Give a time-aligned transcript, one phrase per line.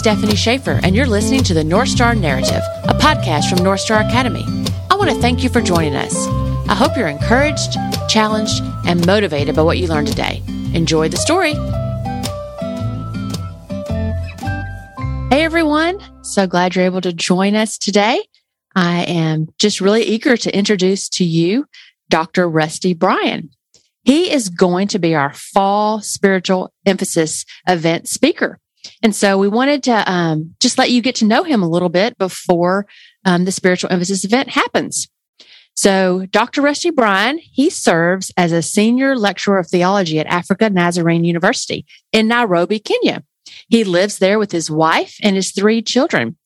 [0.00, 4.00] Stephanie Schaefer, and you're listening to the North Star Narrative, a podcast from North Star
[4.00, 4.46] Academy.
[4.90, 6.26] I want to thank you for joining us.
[6.70, 7.76] I hope you're encouraged,
[8.08, 10.42] challenged, and motivated by what you learned today.
[10.72, 11.52] Enjoy the story.
[15.28, 15.98] Hey, everyone.
[16.24, 18.24] So glad you're able to join us today.
[18.74, 21.66] I am just really eager to introduce to you
[22.08, 22.48] Dr.
[22.48, 23.50] Rusty Brian.
[24.04, 28.58] He is going to be our fall spiritual emphasis event speaker.
[29.02, 31.88] And so we wanted to um, just let you get to know him a little
[31.88, 32.86] bit before
[33.24, 35.08] um, the spiritual emphasis event happens.
[35.74, 36.62] So Dr.
[36.62, 42.28] Rusty Brian, he serves as a senior lecturer of theology at Africa Nazarene University in
[42.28, 43.22] Nairobi, Kenya.
[43.68, 46.36] He lives there with his wife and his three children.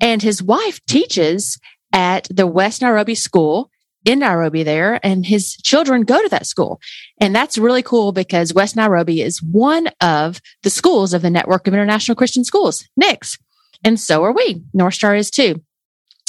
[0.00, 1.58] And his wife teaches
[1.92, 3.70] at the West Nairobi School
[4.04, 6.80] in Nairobi there, and his children go to that school.
[7.20, 11.66] And that's really cool because West Nairobi is one of the schools of the Network
[11.66, 13.38] of International Christian Schools, NICS.
[13.84, 14.62] And so are we.
[14.72, 15.62] North Star is too.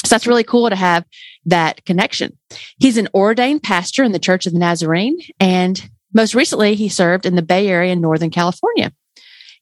[0.06, 1.06] So that's really cool to have
[1.46, 2.38] that connection.
[2.78, 7.26] He's an ordained pastor in the Church of the Nazarene, and most recently, he served
[7.26, 8.92] in the Bay Area in Northern California.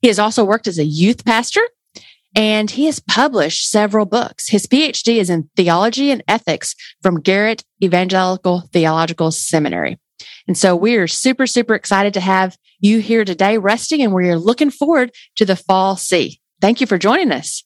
[0.02, 1.62] He has also worked as a youth pastor
[2.36, 4.50] and he has published several books.
[4.50, 10.00] His PhD is in theology and ethics from Garrett Evangelical Theological Seminary.
[10.48, 14.38] And so we are super, super excited to have you here today, resting, and we're
[14.38, 16.40] looking forward to the fall C.
[16.62, 17.64] Thank you for joining us.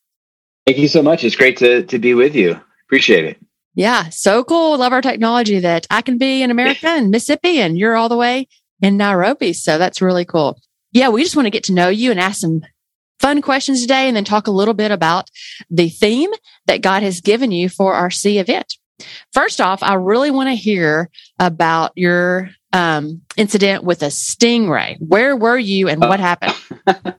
[0.65, 1.23] Thank you so much.
[1.23, 2.59] It's great to, to be with you.
[2.87, 3.37] Appreciate it.
[3.75, 4.77] Yeah, so cool.
[4.77, 8.17] Love our technology that I can be in America and Mississippi and you're all the
[8.17, 8.47] way
[8.81, 9.53] in Nairobi.
[9.53, 10.59] So that's really cool.
[10.91, 12.61] Yeah, we just want to get to know you and ask some
[13.19, 15.29] fun questions today and then talk a little bit about
[15.69, 16.31] the theme
[16.67, 18.75] that God has given you for our C event.
[19.31, 24.97] First off, I really want to hear about your um, incident with a stingray.
[24.99, 26.55] Where were you and what happened?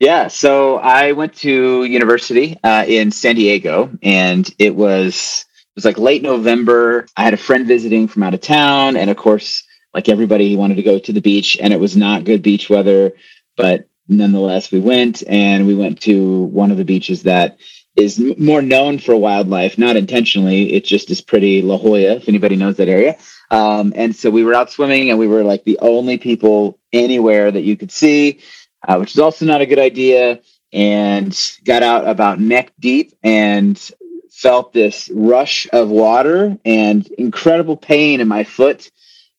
[0.00, 5.84] yeah, so I went to university uh, in San Diego, and it was it was
[5.84, 7.06] like late November.
[7.16, 9.64] I had a friend visiting from out of town, and of course,
[9.94, 12.70] like everybody, he wanted to go to the beach, and it was not good beach
[12.70, 13.12] weather.
[13.56, 17.58] But nonetheless, we went and we went to one of the beaches that
[17.96, 20.72] is more known for wildlife, not intentionally.
[20.72, 23.16] It just is pretty La Jolla, if anybody knows that area.
[23.50, 27.50] Um, and so we were out swimming and we were like the only people anywhere
[27.50, 28.40] that you could see,
[28.86, 30.40] uh, which is also not a good idea.
[30.72, 33.76] And got out about neck deep and
[34.30, 38.90] felt this rush of water and incredible pain in my foot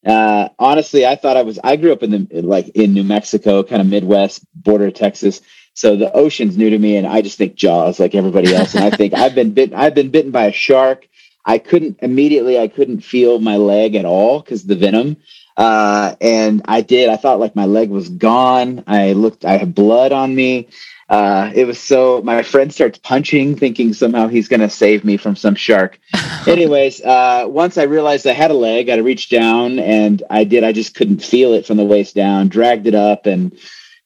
[0.05, 1.59] uh, honestly, I thought I was.
[1.63, 5.41] I grew up in the like in New Mexico, kind of Midwest border of Texas.
[5.73, 8.75] So the ocean's new to me, and I just think Jaws like everybody else.
[8.75, 9.75] And I think I've been bitten.
[9.75, 11.07] I've been bitten by a shark.
[11.45, 12.59] I couldn't immediately.
[12.59, 15.17] I couldn't feel my leg at all because the venom.
[15.55, 17.09] Uh, and I did.
[17.09, 18.83] I thought like my leg was gone.
[18.87, 19.45] I looked.
[19.45, 20.69] I had blood on me.
[21.11, 25.17] Uh, it was so my friend starts punching, thinking somehow he's going to save me
[25.17, 25.99] from some shark.
[26.47, 30.63] Anyways, uh, once I realized I had a leg, I reached down and I did.
[30.63, 32.47] I just couldn't feel it from the waist down.
[32.47, 33.51] Dragged it up, and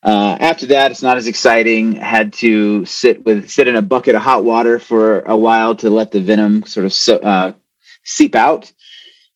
[0.01, 1.93] uh, after that, it's not as exciting.
[1.93, 5.91] Had to sit with sit in a bucket of hot water for a while to
[5.91, 7.53] let the venom sort of so, uh,
[8.03, 8.73] seep out.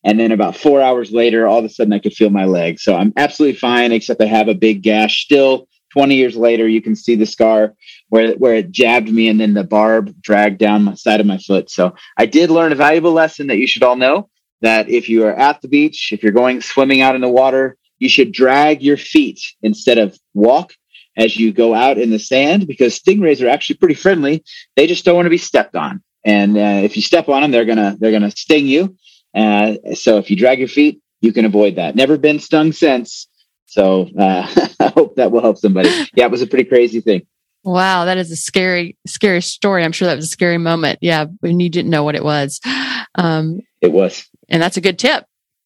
[0.03, 2.80] And then about four hours later, all of a sudden I could feel my leg.
[2.80, 6.81] So I'm absolutely fine, except I have a big gash still 20 years later, you
[6.81, 7.73] can see the scar
[8.09, 11.38] where, where it jabbed me and then the barb dragged down my side of my
[11.38, 11.69] foot.
[11.69, 14.29] So I did learn a valuable lesson that you should all know
[14.61, 17.77] that if you are at the beach, if you're going swimming out in the water,
[17.97, 20.73] you should drag your feet instead of walk
[21.17, 24.44] as you go out in the sand because stingrays are actually pretty friendly.
[24.75, 26.01] They just don't want to be stepped on.
[26.25, 28.97] And uh, if you step on them, they're gonna they're gonna sting you.
[29.33, 31.95] Uh, so if you drag your feet, you can avoid that.
[31.95, 33.27] Never been stung since,
[33.69, 34.47] so uh,
[34.80, 35.90] I hope that will help somebody.
[36.13, 37.25] Yeah, it was a pretty crazy thing.
[37.63, 39.84] Wow, that is a scary, scary story.
[39.84, 41.00] I'm sure that was a scary moment.
[41.02, 42.59] Yeah, when you didn't know what it was.
[43.16, 45.25] Um, it was, and that's a good tip.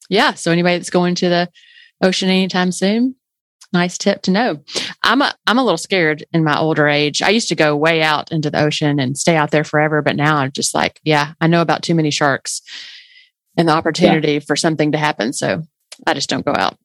[0.09, 0.33] Yeah.
[0.33, 1.49] So anybody that's going to the
[2.01, 3.15] ocean anytime soon,
[3.73, 4.63] nice tip to know.
[5.03, 7.21] I'm a I'm a little scared in my older age.
[7.21, 10.15] I used to go way out into the ocean and stay out there forever, but
[10.15, 12.61] now I'm just like, yeah, I know about too many sharks
[13.57, 14.39] and the opportunity yeah.
[14.39, 15.33] for something to happen.
[15.33, 15.63] So
[16.07, 16.77] I just don't go out.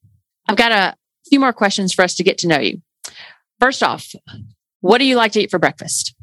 [0.48, 0.96] I've got a
[1.28, 2.82] few more questions for us to get to know you.
[3.60, 4.12] First off,
[4.80, 6.14] what do you like to eat for breakfast?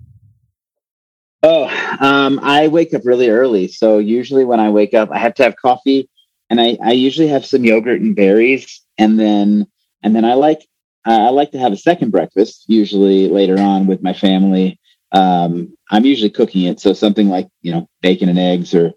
[1.44, 1.66] Oh,
[2.00, 3.68] um, I wake up really early.
[3.68, 6.10] So usually when I wake up, I have to have coffee
[6.50, 8.82] and I, I usually have some yogurt and berries.
[8.98, 9.68] And then,
[10.02, 10.66] and then I like,
[11.06, 14.80] I like to have a second breakfast, usually later on with my family.
[15.12, 16.80] Um, I'm usually cooking it.
[16.80, 18.94] So something like, you know, bacon and eggs or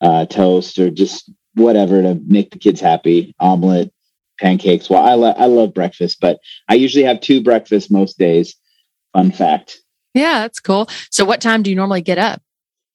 [0.00, 3.92] uh, toast or just whatever to make the kids happy, omelet,
[4.40, 4.90] pancakes.
[4.90, 8.56] Well, I, lo- I love breakfast, but I usually have two breakfasts most days.
[9.12, 9.78] Fun fact.
[10.14, 10.88] Yeah, that's cool.
[11.10, 12.42] So, what time do you normally get up?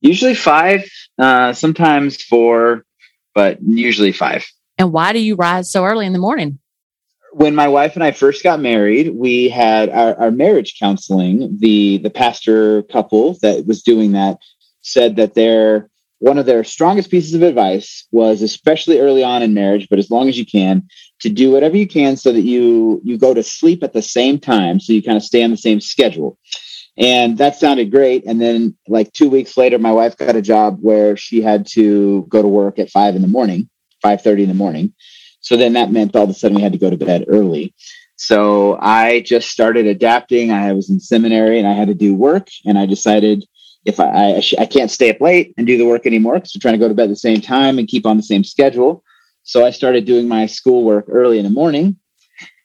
[0.01, 2.85] Usually five, uh, sometimes four,
[3.33, 4.45] but usually five.
[4.77, 6.59] And why do you rise so early in the morning?
[7.31, 11.57] When my wife and I first got married, we had our, our marriage counseling.
[11.59, 14.37] The the pastor couple that was doing that
[14.81, 15.89] said that their
[16.19, 20.09] one of their strongest pieces of advice was especially early on in marriage, but as
[20.09, 20.87] long as you can,
[21.25, 24.37] to do whatever you can so that you you go to sleep at the same
[24.37, 26.37] time so you kind of stay on the same schedule.
[26.97, 30.77] And that sounded great and then like two weeks later my wife got a job
[30.81, 33.69] where she had to go to work at five in the morning
[34.03, 34.93] 5.30 in the morning.
[35.39, 37.73] So then that meant all of a sudden we had to go to bed early.
[38.17, 40.51] So i just started adapting.
[40.51, 43.45] I was in seminary and i had to do work and i decided
[43.83, 46.61] if i i, I can't stay up late and do the work anymore because we're
[46.61, 49.03] trying to go to bed at the same time and keep on the same schedule
[49.45, 51.97] so i started doing my schoolwork early in the morning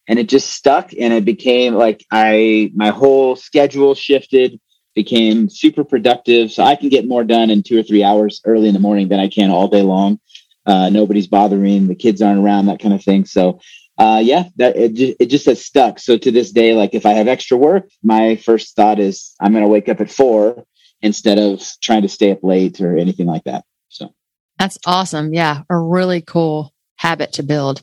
[0.09, 4.61] and it just stuck and it became like i my whole schedule shifted
[4.95, 8.67] became super productive so i can get more done in two or three hours early
[8.67, 10.19] in the morning than i can all day long.
[10.67, 13.61] Uh, nobody's bothering the kids aren't around that kind of thing so
[13.99, 15.99] uh, yeah that it, just, it just has stuck.
[15.99, 19.53] So to this day like if i have extra work my first thought is i'm
[19.53, 20.65] going to wake up at four
[21.03, 24.13] instead of trying to stay up late or anything like that so
[24.61, 27.83] that's awesome yeah a really cool habit to build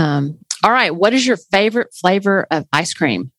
[0.00, 0.94] um, all right.
[0.94, 3.32] What is your favorite flavor of ice cream?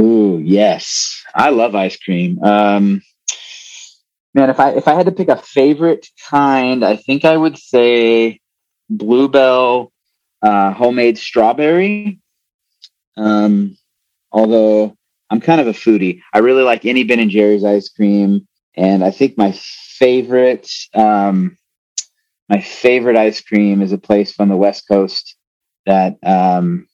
[0.00, 1.22] Ooh, yes.
[1.34, 2.42] I love ice cream.
[2.42, 3.02] Um,
[4.34, 7.58] man, if I if I had to pick a favorite kind, I think I would
[7.58, 8.40] say
[8.88, 9.92] bluebell
[10.42, 12.20] uh, homemade strawberry.
[13.16, 13.76] Um,
[14.32, 14.96] although
[15.28, 18.46] I'm kind of a foodie, I really like any Ben and Jerry's ice cream,
[18.80, 21.56] and I think my favorite um,
[22.48, 25.36] my favorite ice cream is a place from the West Coast
[25.84, 26.88] that um,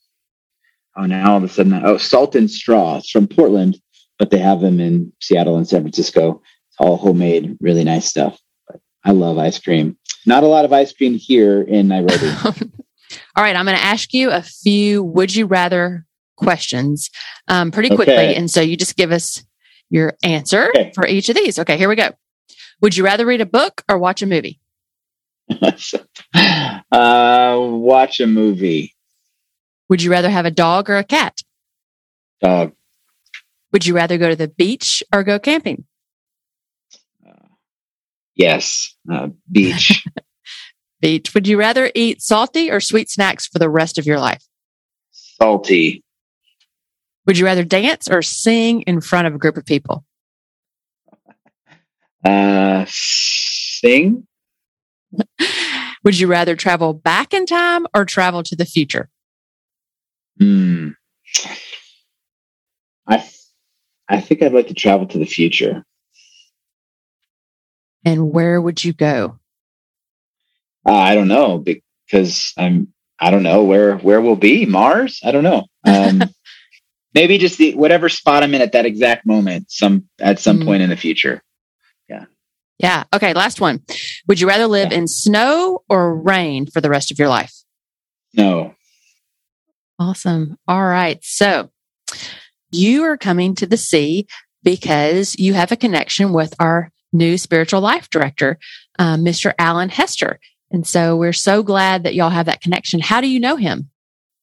[0.96, 2.98] oh now all of a sudden oh salt and straw.
[2.98, 3.80] It's from portland
[4.18, 6.42] but they have them in seattle and san francisco.
[6.68, 8.38] It's all homemade really nice stuff.
[8.66, 9.96] But i love ice cream.
[10.26, 12.30] Not a lot of ice cream here in nairobi.
[13.36, 16.04] All right i'm going to ask you a few would you rather
[16.36, 17.10] questions.
[17.46, 18.34] Um, pretty quickly okay.
[18.34, 19.44] and so you just give us
[19.90, 20.92] your answer okay.
[20.94, 22.10] for each of these okay here we go
[22.80, 24.60] would you rather read a book or watch a movie
[26.92, 28.94] uh, watch a movie.
[29.88, 31.38] Would you rather have a dog or a cat?
[32.40, 32.72] Dog.
[33.72, 35.84] Would you rather go to the beach or go camping?
[37.26, 37.46] Uh,
[38.34, 40.04] yes, uh, beach.
[41.00, 41.32] beach.
[41.34, 44.42] Would you rather eat salty or sweet snacks for the rest of your life?
[45.12, 46.02] Salty.
[47.26, 50.04] Would you rather dance or sing in front of a group of people?
[52.24, 54.26] Uh, sing.
[56.04, 59.08] Would you rather travel back in time or travel to the future?
[60.38, 60.90] Hmm.
[63.06, 63.28] I
[64.08, 65.84] I think I'd like to travel to the future.
[68.04, 69.38] And where would you go?
[70.86, 75.20] Uh, I don't know because I'm I don't know where where we'll be Mars.
[75.24, 75.64] I don't know.
[75.84, 76.22] Um,
[77.16, 79.70] maybe just the whatever spot I'm in at that exact moment.
[79.70, 80.66] Some at some mm.
[80.66, 81.42] point in the future.
[82.08, 82.26] Yeah.
[82.78, 83.04] Yeah.
[83.12, 83.32] Okay.
[83.32, 83.82] Last one.
[84.28, 84.98] Would you rather live yeah.
[84.98, 87.54] in snow or rain for the rest of your life?
[88.34, 88.74] No.
[89.98, 90.58] Awesome.
[90.68, 91.18] All right.
[91.22, 91.70] So
[92.70, 94.26] you are coming to the sea
[94.62, 98.58] because you have a connection with our new spiritual life director,
[98.98, 99.54] uh, Mr.
[99.58, 100.38] Alan Hester.
[100.70, 103.00] And so we're so glad that y'all have that connection.
[103.00, 103.88] How do you know him?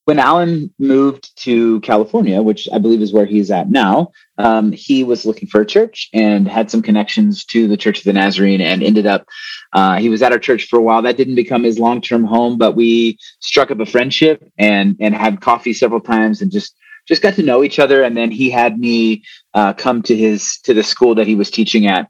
[0.06, 5.04] When Alan moved to California, which I believe is where he's at now, um, he
[5.04, 8.60] was looking for a church and had some connections to the Church of the Nazarene
[8.60, 9.26] and ended up,
[9.72, 11.02] uh, he was at our church for a while.
[11.02, 15.16] That didn't become his long term home, but we struck up a friendship and, and
[15.16, 16.76] had coffee several times and just,
[17.08, 18.04] just got to know each other.
[18.04, 21.50] And then he had me uh, come to his, to the school that he was
[21.50, 22.10] teaching at.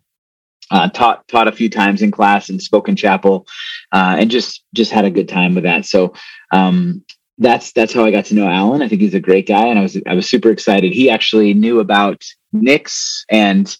[0.71, 3.45] Uh, taught taught a few times in class and spoke in chapel,
[3.91, 5.85] uh, and just just had a good time with that.
[5.85, 6.13] So
[6.51, 7.03] um,
[7.37, 8.81] that's that's how I got to know Alan.
[8.81, 10.93] I think he's a great guy, and I was I was super excited.
[10.93, 12.23] He actually knew about
[12.53, 13.75] NICS, and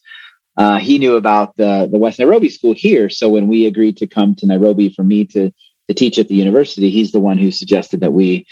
[0.58, 3.10] uh, he knew about the the West Nairobi school here.
[3.10, 5.52] So when we agreed to come to Nairobi for me to
[5.88, 8.48] to teach at the university, he's the one who suggested that we,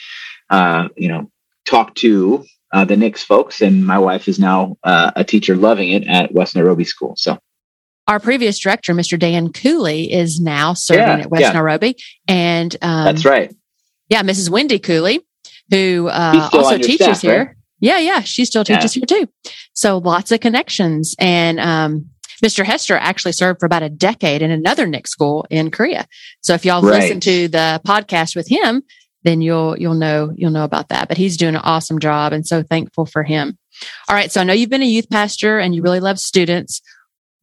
[0.50, 1.32] uh, you know,
[1.66, 3.62] talk to uh, the NICS folks.
[3.62, 7.16] And my wife is now uh, a teacher, loving it at West Nairobi School.
[7.18, 7.40] So
[8.08, 9.18] our previous director, Mr.
[9.18, 11.54] Dan Cooley, is now serving yeah, at West yeah.
[11.54, 11.96] Nairobi,
[12.28, 13.52] and um, that's right
[14.12, 14.50] yeah, Mrs.
[14.50, 15.26] Wendy Cooley,
[15.70, 17.38] who uh, also teaches staff, here.
[17.46, 17.56] Right?
[17.80, 19.06] Yeah, yeah, she still teaches yeah.
[19.08, 19.52] here too.
[19.74, 21.16] So lots of connections.
[21.18, 22.10] And um,
[22.44, 22.66] Mr.
[22.66, 26.06] Hester actually served for about a decade in another NICS school in Korea.
[26.42, 27.00] So if y'all right.
[27.00, 28.84] listen to the podcast with him,
[29.24, 31.08] then you'll you'll know you'll know about that.
[31.08, 33.58] But he's doing an awesome job, and so thankful for him.
[34.10, 34.30] All right.
[34.30, 36.82] So I know you've been a youth pastor and you really love students.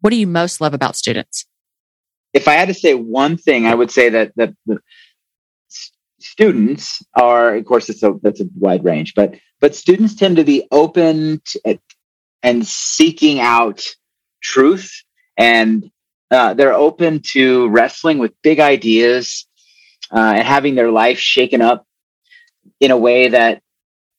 [0.00, 1.46] What do you most love about students?
[2.34, 4.80] If I had to say one thing, I would say that that the
[6.38, 10.44] students are, of course, it's a that's a wide range, but but students tend to
[10.44, 11.42] be open
[12.44, 13.82] and seeking out
[14.40, 15.02] truth,
[15.36, 15.90] and
[16.30, 19.48] uh, they're open to wrestling with big ideas
[20.12, 21.84] uh, and having their life shaken up
[22.78, 23.60] in a way that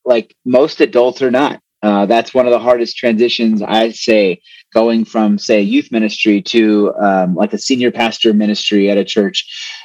[0.03, 1.61] like most adults are not.
[1.81, 4.41] Uh, that's one of the hardest transitions I say
[4.73, 9.37] going from say youth ministry to um, like a senior pastor ministry at a church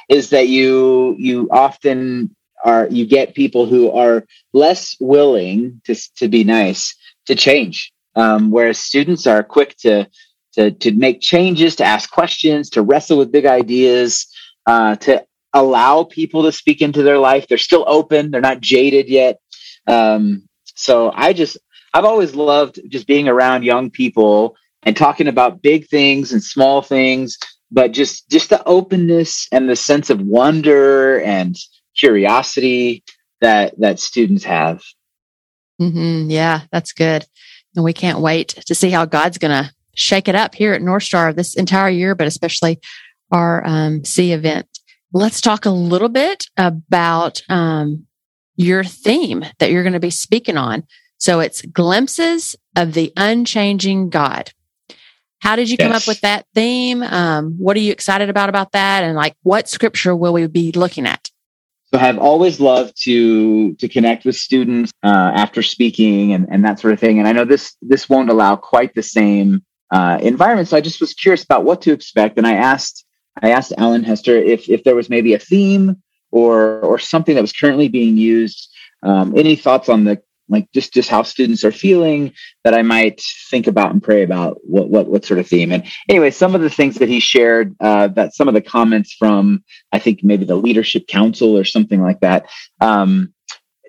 [0.09, 6.27] is that you you often are you get people who are less willing to to
[6.27, 7.91] be nice to change.
[8.15, 10.07] Um, whereas students are quick to
[10.53, 14.27] to to make changes to ask questions to wrestle with big ideas
[14.65, 17.47] uh, to allow people to speak into their life.
[17.47, 18.29] They're still open.
[18.29, 19.39] They're not jaded yet.
[19.87, 21.57] Um, so I just,
[21.93, 26.81] I've always loved just being around young people and talking about big things and small
[26.81, 27.37] things,
[27.71, 31.55] but just, just the openness and the sense of wonder and
[31.97, 33.03] curiosity
[33.41, 34.83] that, that students have.
[35.81, 36.29] Mm-hmm.
[36.29, 37.25] Yeah, that's good.
[37.75, 40.81] And we can't wait to see how God's going to shake it up here at
[40.81, 42.79] North Star this entire year, but especially
[43.31, 44.67] our um, C event.
[45.11, 48.05] Let's talk a little bit about um,
[48.55, 50.83] your theme that you're going to be speaking on.
[51.17, 54.51] So it's glimpses of the unchanging God.
[55.45, 57.03] How did you come up with that theme?
[57.03, 59.03] Um, what are you excited about about that?
[59.03, 61.29] And like, what scripture will we be looking at?
[61.93, 66.79] So I've always loved to to connect with students uh, after speaking and, and that
[66.79, 67.19] sort of thing.
[67.19, 70.67] And I know this this won't allow quite the same uh, environment.
[70.67, 72.39] So I just was curious about what to expect.
[72.39, 73.05] And I asked
[73.39, 77.41] I asked Alan Hester if if there was maybe a theme or or something that
[77.41, 78.71] was currently being used.
[79.03, 82.33] Um, any thoughts on the like just just how students are feeling
[82.63, 85.71] that I might think about and pray about what what what sort of theme.
[85.71, 89.13] And anyway, some of the things that he shared, uh, that some of the comments
[89.13, 92.49] from I think maybe the leadership council or something like that,
[92.81, 93.33] um,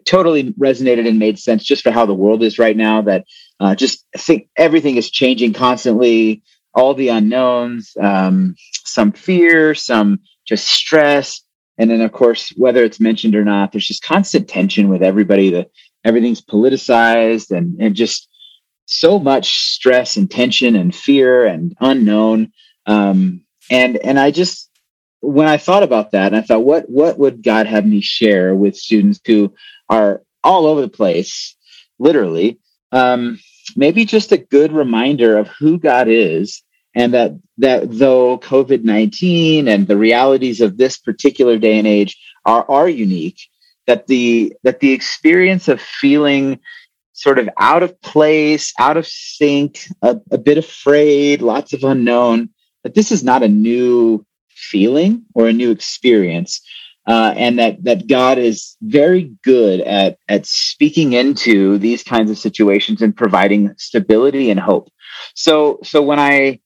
[0.05, 3.03] totally resonated and made sense just for how the world is right now.
[3.03, 3.25] That
[3.61, 6.43] uh, just I think everything is changing constantly.
[6.75, 11.41] All the unknowns, um, some fear, some just stress,
[11.79, 15.51] and then of course whether it's mentioned or not there's just constant tension with everybody
[15.51, 15.71] that
[16.07, 18.29] everything's politicized and and just
[18.87, 22.53] so much stress and tension and fear and unknown.
[22.87, 24.71] Um, and and i just
[25.21, 28.77] when i thought about that i thought what what would god have me share with
[28.77, 29.53] students who
[29.89, 31.57] are all over the place
[31.99, 32.59] literally?
[32.93, 33.41] Um,
[33.75, 36.63] maybe just a good reminder of who god is
[36.95, 42.17] and that that though COVID nineteen and the realities of this particular day and age
[42.45, 43.41] are are unique,
[43.87, 46.61] that the that the experience of feeling
[47.13, 52.51] sort of out of place, out of sync, a, a bit afraid, lots of unknown,
[52.83, 56.61] that this is not a new feeling or a new experience.
[57.09, 62.39] Uh, and that that God is very good at at speaking into these kinds of
[62.39, 64.91] situations and providing stability and hope.
[65.35, 66.59] So so when I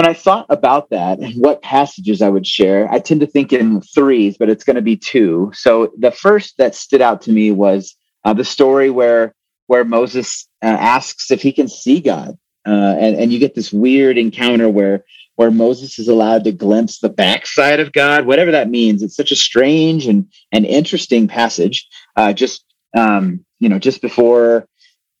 [0.00, 3.52] when I thought about that, and what passages I would share, I tend to think
[3.52, 5.50] in threes, but it's going to be two.
[5.54, 9.34] So the first that stood out to me was uh, the story where
[9.66, 13.74] where Moses uh, asks if he can see God, uh, and and you get this
[13.74, 15.04] weird encounter where
[15.36, 19.02] where Moses is allowed to glimpse the backside of God, whatever that means.
[19.02, 21.86] It's such a strange and and interesting passage.
[22.16, 22.64] Uh, just
[22.96, 24.66] um, you know, just before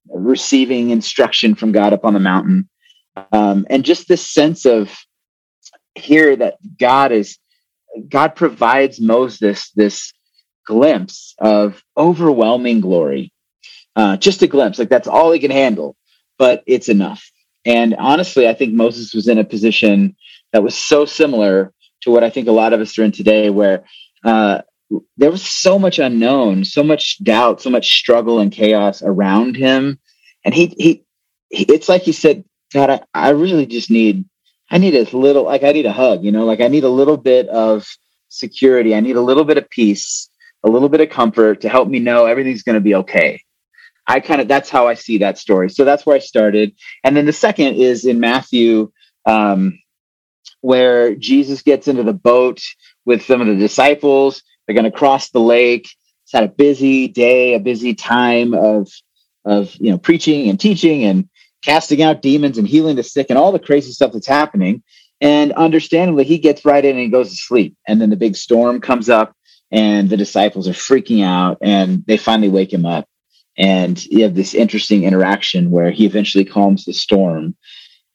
[0.08, 2.69] receiving instruction from God up on the mountain
[3.32, 4.96] um, and just this sense of
[5.94, 7.38] here that God is
[8.08, 10.12] God provides Moses this
[10.66, 13.32] glimpse of overwhelming glory.
[13.96, 15.96] Uh, just a glimpse, like that's all he can handle,
[16.38, 17.28] but it's enough.
[17.64, 20.16] And honestly, I think Moses was in a position
[20.52, 23.50] that was so similar to what I think a lot of us are in today,
[23.50, 23.84] where
[24.24, 24.62] uh,
[25.16, 29.98] there was so much unknown, so much doubt, so much struggle and chaos around him,
[30.44, 31.04] and he he,
[31.50, 34.24] he it's like he said, God, I, I really just need,
[34.70, 36.88] I need a little, like I need a hug, you know, like I need a
[36.88, 37.86] little bit of
[38.28, 38.94] security.
[38.94, 40.30] I need a little bit of peace,
[40.62, 43.42] a little bit of comfort to help me know everything's going to be okay.
[44.06, 45.68] I kind of, that's how I see that story.
[45.70, 46.74] So that's where I started.
[47.04, 48.92] And then the second is in Matthew,
[49.26, 49.78] um,
[50.60, 52.60] where Jesus gets into the boat
[53.04, 54.42] with some of the disciples.
[54.66, 55.88] They're going to cross the lake.
[56.24, 58.88] It's had a busy day, a busy time of,
[59.44, 61.28] of, you know, preaching and teaching and
[61.64, 64.82] casting out demons and healing the sick and all the crazy stuff that's happening.
[65.20, 67.76] And understandably, he gets right in and he goes to sleep.
[67.86, 69.34] And then the big storm comes up,
[69.70, 73.06] and the disciples are freaking out, and they finally wake him up.
[73.56, 77.54] and you have this interesting interaction where he eventually calms the storm.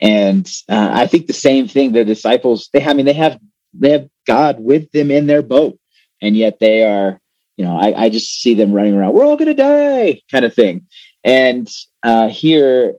[0.01, 1.91] And uh, I think the same thing.
[1.91, 3.39] The disciples, they, I mean, they have
[3.73, 5.77] they have God with them in their boat,
[6.21, 7.19] and yet they are,
[7.57, 9.13] you know, I, I just see them running around.
[9.13, 10.87] We're all going to die, kind of thing.
[11.23, 11.69] And
[12.03, 12.95] uh, here,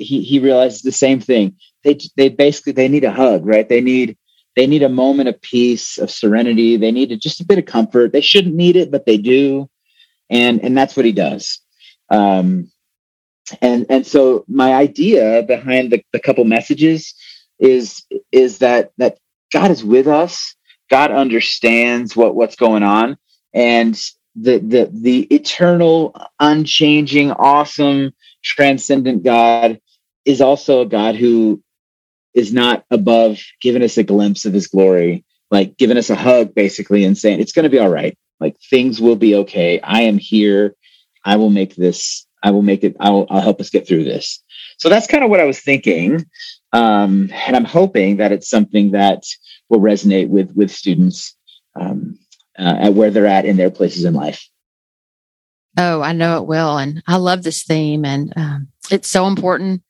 [0.00, 1.56] he he realizes the same thing.
[1.84, 3.68] They they basically they need a hug, right?
[3.68, 4.16] They need
[4.56, 6.76] they need a moment of peace, of serenity.
[6.76, 8.12] They need just a bit of comfort.
[8.12, 9.68] They shouldn't need it, but they do,
[10.28, 11.60] and and that's what he does.
[12.10, 12.70] Um,
[13.60, 17.14] and and so my idea behind the, the couple messages
[17.58, 19.18] is is that that
[19.52, 20.54] God is with us.
[20.90, 23.16] God understands what what's going on,
[23.54, 23.94] and
[24.34, 29.80] the the the eternal, unchanging, awesome, transcendent God
[30.30, 31.62] is also a God who
[32.34, 36.54] is not above giving us a glimpse of his glory, like giving us a hug,
[36.54, 38.16] basically, and saying, it's going to be all right.
[38.38, 39.80] Like things will be okay.
[39.80, 40.74] I am here.
[41.24, 44.42] I will make this, I will make it, I'll, I'll help us get through this.
[44.78, 46.24] So that's kind of what I was thinking.
[46.72, 49.24] Um, and I'm hoping that it's something that
[49.68, 51.36] will resonate with, with students
[51.78, 52.18] um,
[52.58, 54.48] uh, at where they're at in their places in life.
[55.76, 56.78] Oh, I know it will.
[56.78, 58.04] And I love this theme.
[58.04, 59.82] And um, it's so important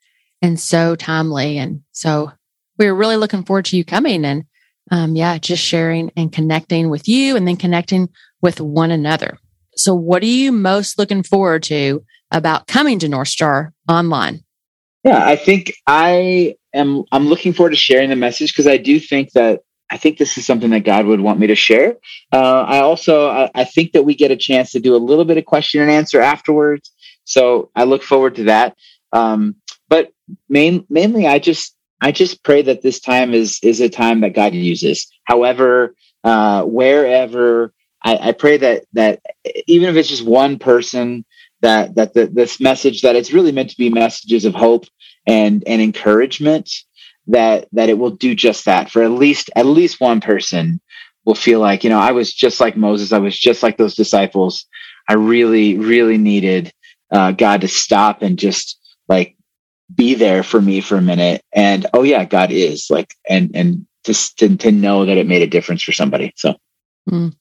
[0.43, 1.59] and so timely.
[1.59, 2.33] And so
[2.79, 4.45] we're really looking forward to you coming and,
[4.91, 8.09] um, yeah, just sharing and connecting with you and then connecting
[8.43, 9.39] with one another.
[9.77, 14.45] So what are you most looking forward to about coming to North Star online?
[15.05, 19.01] Yeah, I think I am, I'm looking forward to sharing the message because I do
[19.01, 21.97] think that I think this is something that God would want me to share.
[22.33, 25.25] Uh, I also I, I, think that we get a chance to do a little
[25.25, 26.93] bit of question and answer afterwards.
[27.25, 28.77] So I look forward to that.
[29.13, 29.57] Um,
[29.91, 30.13] but
[30.49, 34.35] main, mainly, I just I just pray that this time is is a time that
[34.35, 35.07] God uses.
[35.25, 35.95] However,
[36.25, 39.21] uh, wherever I, I pray that that
[39.67, 41.27] even if it's just one person,
[41.61, 44.87] that that the, this message that it's really meant to be messages of hope
[45.27, 46.71] and and encouragement
[47.27, 50.81] that that it will do just that for at least at least one person
[51.25, 53.95] will feel like you know I was just like Moses I was just like those
[53.95, 54.67] disciples
[55.09, 56.73] I really really needed
[57.13, 59.37] uh, God to stop and just like
[59.95, 61.43] be there for me for a minute.
[61.53, 65.43] And oh yeah god is like and and just to, to know that it made
[65.43, 66.55] a difference for somebody so.
[67.09, 67.35] Mm,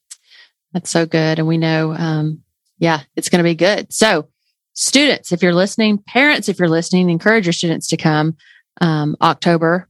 [0.73, 1.39] that's so good.
[1.39, 2.41] And we know um
[2.77, 3.93] yeah it's going to be good.
[3.93, 4.29] So
[4.79, 8.37] students if you're listening parents if you're listening encourage your students to come
[8.79, 9.89] um, october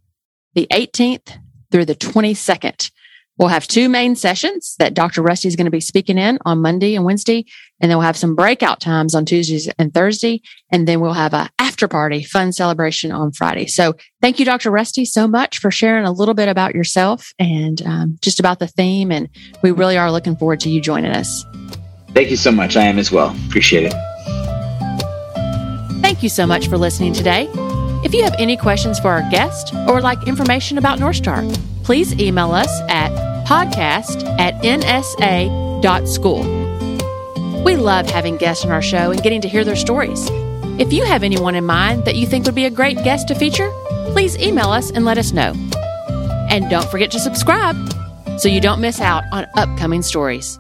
[0.55, 1.37] the 18th
[1.71, 2.89] through the 22nd
[3.39, 5.21] We'll have two main sessions that Dr.
[5.21, 7.45] Rusty is going to be speaking in on Monday and Wednesday.
[7.79, 10.41] And then we'll have some breakout times on Tuesdays and Thursday.
[10.73, 13.67] And then we'll have a after party fun celebration on Friday.
[13.67, 14.71] So thank you, Dr.
[14.71, 18.67] Rusty, so much for sharing a little bit about yourself and um, just about the
[18.67, 19.09] theme.
[19.09, 19.29] And
[19.63, 21.45] we really are looking forward to you joining us.
[22.09, 22.75] Thank you so much.
[22.75, 23.33] I am as well.
[23.47, 23.93] Appreciate it.
[26.01, 27.47] Thank you so much for listening today.
[28.03, 31.45] If you have any questions for our guest or would like information about North Star,
[31.83, 36.43] please email us at podcast at nsa.school.
[37.63, 40.29] We love having guests on our show and getting to hear their stories.
[40.79, 43.35] If you have anyone in mind that you think would be a great guest to
[43.35, 43.71] feature,
[44.13, 45.53] please email us and let us know.
[46.51, 47.75] And don't forget to subscribe
[48.37, 50.59] so you don't miss out on upcoming stories.